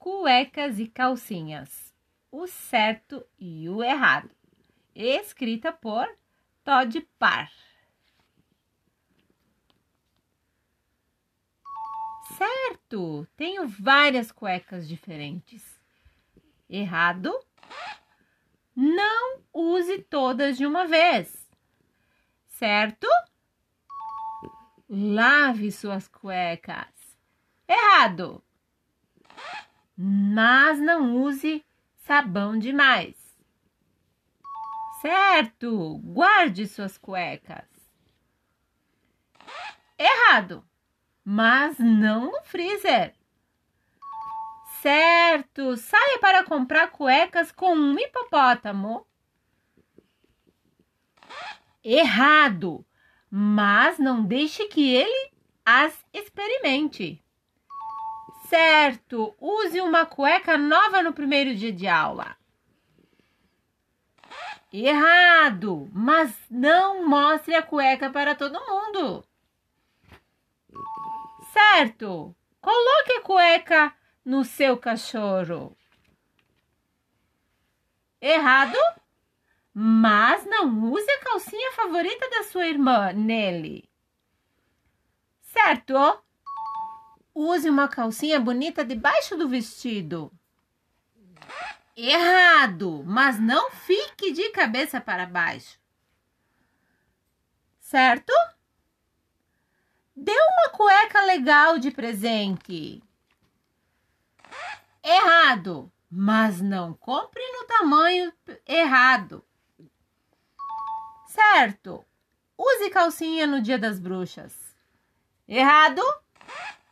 [0.00, 1.94] Cuecas e calcinhas.
[2.32, 4.30] O certo e o errado.
[4.94, 6.08] Escrita por
[6.64, 7.52] Todd Parr.
[12.38, 13.28] Certo!
[13.36, 15.78] Tenho várias cuecas diferentes.
[16.66, 17.38] Errado.
[18.74, 21.46] Não use todas de uma vez.
[22.46, 23.06] Certo?
[24.88, 26.88] Lave suas cuecas.
[27.68, 28.42] Errado.
[30.02, 31.62] Mas não use
[32.06, 33.14] sabão demais.
[35.02, 35.98] Certo.
[35.98, 37.68] Guarde suas cuecas.
[39.98, 40.64] Errado.
[41.22, 43.14] Mas não no freezer.
[44.80, 45.76] Certo.
[45.76, 49.06] Saia para comprar cuecas com um hipopótamo.
[51.84, 52.86] Errado.
[53.30, 55.30] Mas não deixe que ele
[55.62, 57.22] as experimente.
[58.50, 59.36] Certo.
[59.40, 62.36] Use uma cueca nova no primeiro dia de aula.
[64.72, 65.88] Errado.
[65.92, 69.24] Mas não mostre a cueca para todo mundo.
[71.52, 72.34] Certo.
[72.60, 75.76] Coloque a cueca no seu cachorro.
[78.20, 78.76] Errado?
[79.72, 83.88] Mas não use a calcinha favorita da sua irmã nele.
[85.40, 86.24] Certo?
[87.42, 90.30] Use uma calcinha bonita debaixo do vestido.
[91.96, 95.80] Errado, mas não fique de cabeça para baixo.
[97.80, 98.30] Certo?
[100.14, 103.02] Dê uma cueca legal de presente.
[105.02, 108.30] Errado, mas não compre no tamanho
[108.68, 109.42] errado.
[111.26, 112.04] Certo,
[112.58, 114.54] use calcinha no dia das bruxas.
[115.48, 116.02] Errado,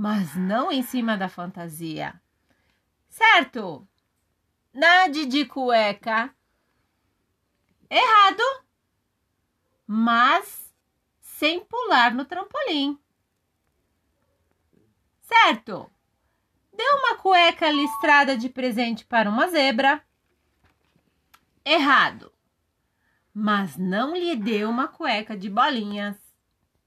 [0.00, 2.18] mas não em cima da fantasia.
[3.06, 3.86] Certo,
[4.72, 6.34] nade de cueca.
[7.90, 8.42] Errado,
[9.86, 10.72] mas
[11.20, 12.98] sem pular no trampolim.
[15.20, 15.92] Certo.
[16.72, 20.02] Dê uma cueca listrada de presente para uma zebra.
[21.62, 22.32] Errado.
[23.34, 26.29] Mas não lhe dê uma cueca de bolinhas.